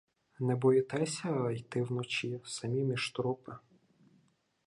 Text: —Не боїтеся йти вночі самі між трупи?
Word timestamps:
—Не 0.39 0.55
боїтеся 0.55 1.51
йти 1.51 1.81
вночі 1.83 2.41
самі 2.45 2.83
між 2.83 3.11
трупи? 3.11 3.55